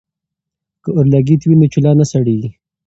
که 0.83 0.89
اورلګیت 0.97 1.41
وي 1.45 1.55
نو 1.59 1.65
چولہ 1.73 1.91
نه 1.99 2.05
سړیږي. 2.11 2.49